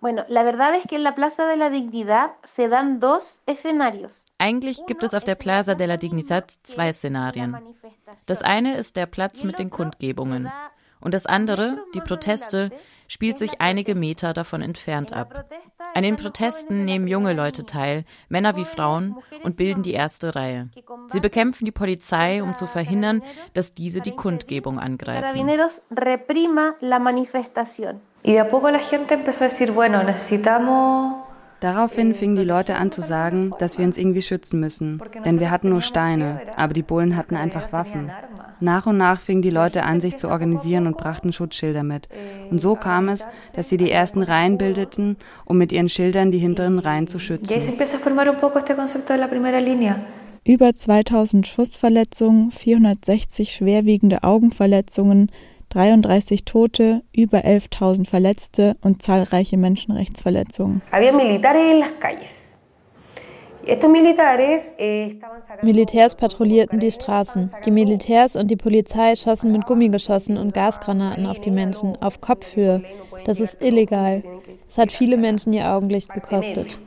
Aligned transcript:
Bueno, 0.00 0.24
la 0.28 0.44
verdad 0.44 0.74
es 0.74 0.86
que 0.86 0.96
en 0.96 1.02
la 1.02 1.14
Plaza 1.14 1.46
de 1.46 1.56
la 1.56 1.70
Dignidad 1.70 2.30
se 2.44 2.68
dan 2.68 3.00
dos 3.00 3.42
escenarios. 3.46 4.24
Eigentlich 4.38 4.86
gibt 4.86 5.02
es 5.02 5.14
auf 5.14 5.24
der 5.24 5.34
Plaza 5.34 5.74
de 5.74 5.86
la 5.86 5.96
Dignidad 5.96 6.52
zwei 6.62 6.92
Szenarien. 6.92 7.56
Das 8.26 8.42
eine 8.42 8.76
ist 8.76 8.96
der 8.96 9.06
Platz 9.06 9.42
mit 9.42 9.58
den 9.58 9.70
Kundgebungen 9.70 10.48
und 11.00 11.14
das 11.14 11.26
andere, 11.26 11.84
die 11.94 12.00
Proteste, 12.00 12.70
spielt 13.08 13.38
sich 13.38 13.60
einige 13.60 13.94
Meter 13.94 14.32
davon 14.32 14.62
entfernt 14.62 15.12
ab. 15.12 15.48
An 15.94 16.02
den 16.02 16.16
Protesten 16.16 16.84
nehmen 16.84 17.08
junge 17.08 17.32
Leute 17.32 17.64
teil, 17.64 18.04
Männer 18.28 18.56
wie 18.56 18.64
Frauen, 18.66 19.16
und 19.42 19.56
bilden 19.56 19.82
die 19.82 19.94
erste 19.94 20.34
Reihe. 20.34 20.68
Sie 21.08 21.20
bekämpfen 21.20 21.64
die 21.64 21.72
Polizei, 21.72 22.42
um 22.42 22.54
zu 22.54 22.66
verhindern, 22.66 23.22
dass 23.54 23.72
diese 23.72 24.00
die 24.00 24.12
Kundgebung 24.12 24.78
angreifen. 24.78 25.48
Daraufhin 31.60 32.14
fingen 32.14 32.36
die 32.36 32.44
Leute 32.44 32.76
an 32.76 32.92
zu 32.92 33.00
sagen, 33.00 33.52
dass 33.58 33.78
wir 33.78 33.84
uns 33.84 33.96
irgendwie 33.96 34.22
schützen 34.22 34.60
müssen, 34.60 35.00
denn 35.24 35.40
wir 35.40 35.50
hatten 35.50 35.70
nur 35.70 35.80
Steine, 35.80 36.40
aber 36.56 36.72
die 36.72 36.82
Bullen 36.82 37.16
hatten 37.16 37.36
einfach 37.36 37.72
Waffen. 37.72 38.10
Nach 38.60 38.86
und 38.86 38.96
nach 38.96 39.20
fingen 39.20 39.42
die 39.42 39.50
Leute 39.50 39.82
an, 39.84 40.00
sich 40.00 40.16
zu 40.16 40.28
organisieren 40.28 40.86
und 40.86 40.96
brachten 40.96 41.32
Schutzschilder 41.32 41.82
mit. 41.82 42.08
Und 42.50 42.60
so 42.60 42.74
kam 42.74 43.08
es, 43.08 43.26
dass 43.54 43.68
sie 43.68 43.76
die 43.76 43.90
ersten 43.90 44.22
Reihen 44.22 44.58
bildeten, 44.58 45.16
um 45.44 45.58
mit 45.58 45.72
ihren 45.72 45.88
Schildern 45.88 46.30
die 46.30 46.38
hinteren 46.38 46.78
Reihen 46.78 47.06
zu 47.06 47.18
schützen. 47.18 47.52
Über 50.44 50.74
2000 50.74 51.46
Schussverletzungen, 51.46 52.50
460 52.50 53.52
schwerwiegende 53.52 54.22
Augenverletzungen, 54.22 55.30
33 55.70 56.44
Tote, 56.44 57.02
über 57.14 57.38
11.000 57.38 58.06
Verletzte 58.08 58.76
und 58.80 59.02
zahlreiche 59.02 59.56
Menschenrechtsverletzungen. 59.56 60.82
Militärs 65.62 66.14
patrouillierten 66.14 66.80
die 66.80 66.90
Straßen. 66.90 67.52
Die 67.66 67.70
Militärs 67.70 68.34
und 68.34 68.50
die 68.50 68.56
Polizei 68.56 69.14
schossen 69.14 69.52
mit 69.52 69.66
Gummigeschossen 69.66 70.38
und 70.38 70.54
Gasgranaten 70.54 71.26
auf 71.26 71.38
die 71.40 71.50
Menschen, 71.50 72.00
auf 72.00 72.22
Kopfhöhe. 72.22 72.82
Das 73.24 73.40
ist 73.40 73.60
illegal. 73.60 74.22
Es 74.66 74.78
hat 74.78 74.90
viele 74.90 75.18
Menschen 75.18 75.52
ihr 75.52 75.66
Augenlicht 75.68 76.08
gekostet. 76.08 76.78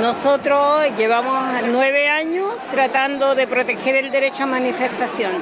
Nosotros 0.00 0.88
llevamos 0.96 1.34
nueve 1.70 2.08
años 2.08 2.46
tratando 2.70 3.34
de 3.34 3.46
proteger 3.46 3.96
el 3.96 4.10
derecho 4.10 4.44
a 4.44 4.46
manifestación. 4.46 5.32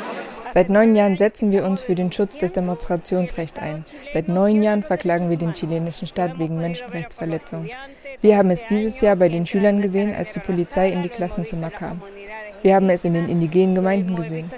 Seit 0.53 0.69
neun 0.69 0.97
Jahren 0.97 1.17
setzen 1.17 1.53
wir 1.53 1.65
uns 1.65 1.81
für 1.81 1.95
den 1.95 2.11
Schutz 2.11 2.37
des 2.37 2.53
Demonstrationsrechts 2.53 3.61
ein. 3.61 3.85
Seit 4.13 4.29
neun 4.29 4.61
Jahren 4.63 4.83
verklagen 4.83 5.31
wir 5.31 5.37
den 5.37 5.55
chilenischen 5.55 6.09
Staat 6.09 6.41
wegen 6.41 6.61
Menschenrechtsverletzungen. 6.61 7.71
Wir 8.21 8.37
haben 8.37 8.51
es 8.51 8.61
dieses 8.69 9.01
Jahr 9.01 9.15
bei 9.15 9.29
den 9.29 9.47
Schülern 9.47 9.81
gesehen, 9.81 10.13
als 10.13 10.31
die 10.31 10.41
Polizei 10.41 10.91
in 10.91 11.05
die 11.05 11.09
Klassenzimmer 11.09 11.71
kam. 11.71 12.03
Wir 12.63 12.75
haben 12.75 12.91
es 12.91 13.05
in 13.05 13.15
den 13.15 13.29
indigenen 13.29 13.77
Gemeinden 13.77 14.17
gesehen. 14.17 14.51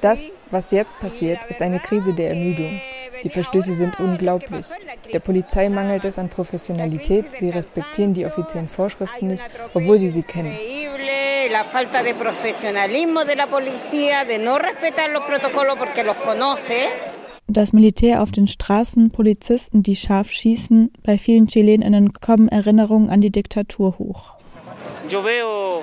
Das, 0.00 0.20
was 0.50 0.72
jetzt 0.72 0.98
passiert, 0.98 1.44
ist 1.44 1.62
eine 1.62 1.78
Krise 1.78 2.12
der 2.12 2.30
Ermüdung. 2.30 2.80
Die 3.22 3.28
Verstöße 3.28 3.74
sind 3.74 3.98
unglaublich. 4.00 4.66
Der 5.12 5.20
Polizei 5.20 5.68
mangelt 5.68 6.04
es 6.04 6.18
an 6.18 6.28
Professionalität. 6.28 7.26
Sie 7.38 7.50
respektieren 7.50 8.14
die 8.14 8.26
offiziellen 8.26 8.68
Vorschriften 8.68 9.28
nicht, 9.28 9.44
obwohl 9.74 9.98
sie 9.98 10.10
sie 10.10 10.22
kennen. 10.22 10.56
La 11.50 11.64
falta 11.64 12.02
de 12.02 12.12
profesionalismo 12.12 13.24
de 13.24 13.34
la 13.34 13.46
policía, 13.46 14.26
de 14.26 14.38
no 14.38 14.58
respetar 14.58 15.08
los 15.10 15.24
protocolos 15.24 15.78
porque 15.78 16.04
los 16.04 16.16
conoce. 16.16 16.86
Das 17.46 17.72
Militär 17.72 18.22
auf 18.22 18.30
den 18.30 18.46
Straßen, 18.46 19.10
Polizisten, 19.10 19.82
die 19.82 19.96
scharf 19.96 20.30
schießen, 20.30 20.92
bei 21.02 21.16
vielen 21.16 21.46
Chileninnen 21.46 22.12
kommen 22.12 22.48
Erinnerungen 22.48 23.08
an 23.08 23.22
die 23.22 23.30
Diktatur 23.30 23.98
hoch. 23.98 24.34
Yo 25.08 25.22
veo 25.22 25.80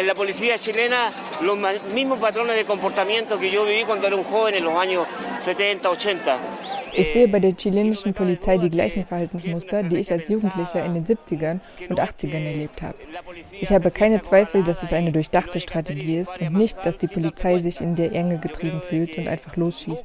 en 0.00 0.06
la 0.06 0.14
policía 0.14 0.56
chilena 0.56 1.10
los 1.42 1.58
mismos 1.92 2.18
patrones 2.18 2.56
de 2.56 2.64
comportamiento 2.64 3.38
que 3.38 3.50
yo 3.50 3.64
viví 3.66 3.84
cuando 3.84 4.06
era 4.06 4.16
un 4.16 4.24
joven 4.24 4.54
en 4.54 4.64
los 4.64 4.74
años 4.74 5.06
70, 5.38 5.88
80. 5.88 6.38
Ich 6.92 7.12
sehe 7.12 7.28
bei 7.28 7.38
der 7.38 7.54
chilenischen 7.54 8.14
Polizei 8.14 8.58
die 8.58 8.68
gleichen 8.68 9.06
Verhaltensmuster, 9.06 9.84
die 9.84 9.98
ich 9.98 10.10
als 10.10 10.28
Jugendlicher 10.28 10.84
in 10.84 10.94
den 10.94 11.04
70ern 11.04 11.60
und 11.88 12.00
80ern 12.00 12.44
erlebt 12.44 12.82
habe. 12.82 12.96
Ich 13.52 13.70
habe 13.70 13.92
keine 13.92 14.22
Zweifel, 14.22 14.64
dass 14.64 14.82
es 14.82 14.92
eine 14.92 15.12
durchdachte 15.12 15.60
Strategie 15.60 16.18
ist 16.18 16.40
und 16.40 16.54
nicht, 16.54 16.84
dass 16.84 16.98
die 16.98 17.06
Polizei 17.06 17.60
sich 17.60 17.80
in 17.80 17.94
der 17.94 18.12
Enge 18.12 18.38
getrieben 18.38 18.80
fühlt 18.80 19.16
und 19.18 19.28
einfach 19.28 19.54
losschießt. 19.56 20.04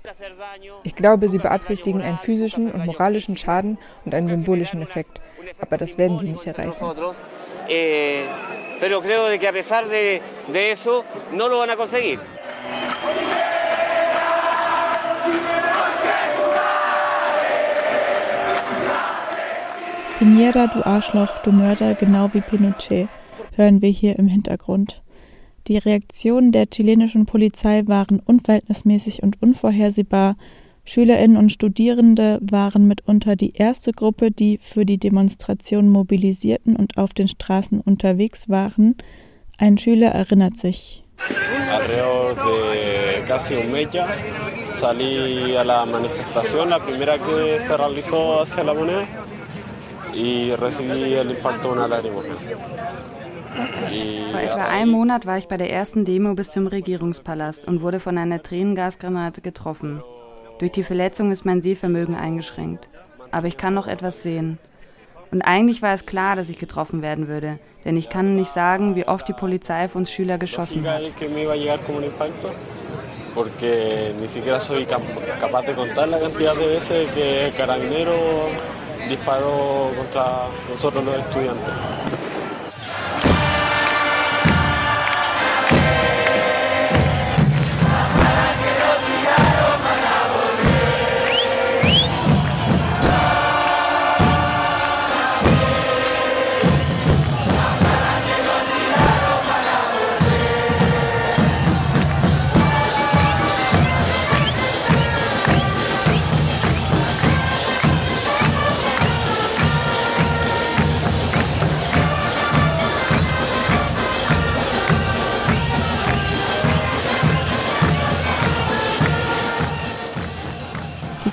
Ich 0.84 0.96
glaube, 0.96 1.28
sie 1.28 1.40
beabsichtigen 1.40 2.02
einen 2.02 2.20
physischen 2.20 2.72
und 2.72 2.86
moralischen 2.86 3.36
Schaden 3.36 3.80
und 4.06 4.14
einen 4.14 4.30
symbolischen 4.30 4.84
Effekt, 4.84 5.22
aber 5.60 5.78
das 5.78 5.98
werden 5.98 6.20
sie 6.20 6.28
nicht 6.28 6.46
erreichen. 6.46 6.86
Pero 8.80 9.02
creo 9.02 9.26
de 9.26 9.40
que 9.40 9.48
a 9.48 9.54
pesar 9.54 9.88
de, 9.88 10.22
de 10.52 10.72
eso 10.72 11.06
no 11.32 11.48
lo 11.48 11.60
van 11.60 11.70
a 11.70 11.76
conseguir. 11.76 12.20
Pinera, 20.20 20.68
du 20.68 20.82
Arschloch, 20.82 21.40
du 21.44 21.52
Mörder, 21.52 21.94
genau 21.94 22.34
wie 22.34 22.42
Pinochet, 22.42 23.10
hören 23.56 23.82
wir 23.82 23.90
hier 23.90 24.18
im 24.18 24.28
Hintergrund. 24.28 25.02
Die 25.68 25.78
Reaktionen 25.78 26.52
der 26.52 26.70
chilenischen 26.70 27.26
Polizei 27.26 27.84
waren 27.86 28.20
unverhältnismäßig 28.20 29.24
und 29.24 29.42
unvorhersehbar. 29.42 30.36
Schülerinnen 30.86 31.38
und 31.38 31.52
Studierende 31.52 32.40
waren 32.42 32.88
mitunter 32.88 33.36
die 33.36 33.54
erste 33.56 33.92
Gruppe, 33.92 34.30
die 34.32 34.60
für 34.62 34.86
die 34.86 35.00
Demonstration 35.00 35.90
mobilisierten 35.90 36.76
und 36.76 36.98
auf 36.98 37.14
den 37.14 37.28
Straßen 37.28 37.82
unterwegs 37.82 38.50
waren. 38.50 38.96
Ein 39.58 39.78
Schüler 39.78 40.10
erinnert 40.10 40.58
sich. 40.58 41.02
Alrededor 41.72 42.36
de 42.36 43.26
casi 43.26 43.56
un 43.56 43.72
mes 43.72 43.88
ya 43.92 44.08
salí 44.76 45.56
a 45.56 45.64
la 45.64 45.86
manifestación, 45.86 46.70
la 46.70 46.80
primera 46.80 47.18
que 47.18 47.60
se 47.60 47.78
realizó 47.78 48.42
hacia 48.42 48.64
la 48.64 48.74
moneda 48.74 49.06
y 50.14 50.54
recibí 50.56 51.14
el 51.14 51.32
impacto 51.32 51.70
de 51.70 51.74
una 51.74 51.88
lacrimógena. 51.88 52.36
Vor 54.32 54.42
etwa 54.42 54.68
einem 54.68 54.92
Monat 54.92 55.26
war 55.26 55.38
ich 55.38 55.48
bei 55.48 55.56
der 55.56 55.72
ersten 55.72 56.04
Demo 56.04 56.36
bis 56.36 56.52
zum 56.52 56.68
Regierungspalast 56.68 57.66
und 57.66 57.82
wurde 57.82 58.02
von 58.02 58.18
einer 58.18 58.42
Tränengasgranate 58.42 59.40
getroffen. 59.42 60.02
Durch 60.60 60.72
die 60.72 60.84
Verletzung 60.84 61.32
ist 61.32 61.46
mein 61.46 61.62
Sehvermögen 61.62 62.16
eingeschränkt. 62.16 62.88
Aber 63.32 63.48
ich 63.48 63.58
kann 63.58 63.74
noch 63.74 63.88
etwas 63.88 64.24
sehen. 64.24 64.58
Und 65.32 65.42
eigentlich 65.42 65.82
war 65.82 65.94
es 65.94 66.06
klar, 66.06 66.36
dass 66.36 66.50
ich 66.50 66.58
getroffen 66.58 67.02
werden 67.02 67.28
würde, 67.28 67.60
denn 67.84 67.98
ich 67.98 68.10
kann 68.10 68.36
nicht 68.36 68.52
sagen, 68.52 68.96
wie 68.96 69.08
oft 69.08 69.28
die 69.28 69.34
Polizei 69.34 69.86
auf 69.86 69.96
uns 69.96 70.12
Schüler 70.12 70.38
geschossen 70.38 70.88
hat. 70.88 71.02
Porque 73.36 74.14
ni 74.18 74.30
siquiera 74.30 74.62
soy 74.62 74.86
capaz 74.86 75.66
de 75.66 75.74
contar 75.74 76.08
la 76.08 76.18
cantidad 76.20 76.56
de 76.56 76.70
veces 76.70 77.06
que 77.14 77.52
Carabinero 77.58 78.48
disparó 79.10 79.92
contra 79.98 80.48
nosotros 80.70 81.04
los 81.04 81.18
estudiantes. 81.18 82.15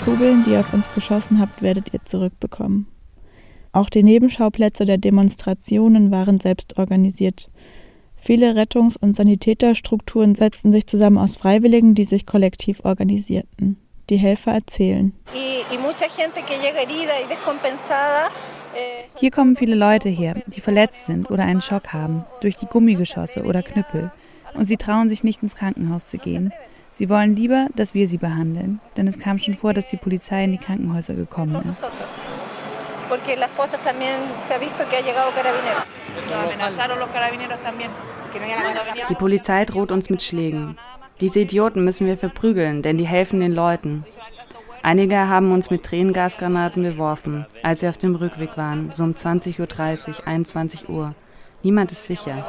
Kugeln, 0.04 0.42
die 0.44 0.50
ihr 0.50 0.60
auf 0.60 0.72
uns 0.74 0.92
geschossen 0.94 1.38
habt, 1.38 1.62
werdet 1.62 1.94
ihr 1.94 2.04
zurückbekommen. 2.04 2.88
Auch 3.72 3.88
die 3.88 4.02
Nebenschauplätze 4.02 4.84
der 4.84 4.98
Demonstrationen 4.98 6.10
waren 6.10 6.40
selbst 6.40 6.76
organisiert. 6.76 7.50
Viele 8.16 8.54
Rettungs- 8.54 8.96
und 8.96 9.14
Sanitäterstrukturen 9.14 10.34
setzten 10.34 10.72
sich 10.72 10.86
zusammen 10.86 11.18
aus 11.18 11.36
Freiwilligen, 11.36 11.94
die 11.94 12.04
sich 12.04 12.26
kollektiv 12.26 12.84
organisierten. 12.84 13.78
Die 14.10 14.16
Helfer 14.16 14.52
erzählen. 14.52 15.12
Eh, 15.34 15.62
Hier 19.18 19.30
kommen 19.30 19.56
viele 19.56 19.76
Leute 19.76 20.08
her, 20.08 20.42
die 20.48 20.60
verletzt 20.60 21.06
sind 21.06 21.30
oder 21.30 21.44
einen 21.44 21.62
Schock 21.62 21.92
haben, 21.92 22.24
durch 22.40 22.56
die 22.56 22.66
Gummigeschosse 22.66 23.44
oder 23.44 23.62
Knüppel. 23.62 24.10
Und 24.54 24.64
sie 24.66 24.76
trauen 24.76 25.08
sich 25.08 25.22
nicht 25.22 25.42
ins 25.42 25.54
Krankenhaus 25.54 26.08
zu 26.08 26.18
gehen. 26.18 26.52
Sie 26.94 27.08
wollen 27.08 27.34
lieber, 27.34 27.68
dass 27.74 27.94
wir 27.94 28.06
sie 28.06 28.18
behandeln, 28.18 28.80
denn 28.96 29.08
es 29.08 29.18
kam 29.18 29.38
schon 29.38 29.54
vor, 29.54 29.72
dass 29.72 29.86
die 29.86 29.96
Polizei 29.96 30.44
in 30.44 30.52
die 30.52 30.58
Krankenhäuser 30.58 31.14
gekommen 31.14 31.64
ist. 31.70 31.86
Die 39.08 39.14
Polizei 39.14 39.64
droht 39.64 39.92
uns 39.92 40.10
mit 40.10 40.22
Schlägen. 40.22 40.78
Diese 41.20 41.40
Idioten 41.40 41.84
müssen 41.84 42.06
wir 42.06 42.18
verprügeln, 42.18 42.82
denn 42.82 42.98
die 42.98 43.06
helfen 43.06 43.40
den 43.40 43.54
Leuten. 43.54 44.04
Einige 44.82 45.28
haben 45.28 45.52
uns 45.52 45.70
mit 45.70 45.84
Tränengasgranaten 45.84 46.82
beworfen, 46.82 47.46
als 47.62 47.82
wir 47.82 47.90
auf 47.90 47.98
dem 47.98 48.16
Rückweg 48.16 48.56
waren, 48.56 48.90
so 48.92 49.04
um 49.04 49.12
20.30 49.12 49.60
Uhr, 49.60 50.26
21 50.26 50.88
Uhr. 50.88 51.14
Niemand 51.62 51.92
ist 51.92 52.06
sicher. 52.06 52.44